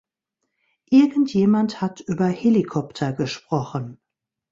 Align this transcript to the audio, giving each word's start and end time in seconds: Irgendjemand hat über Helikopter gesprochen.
Irgendjemand 0.89 1.79
hat 1.79 1.99
über 2.01 2.25
Helikopter 2.25 3.13
gesprochen. 3.13 3.99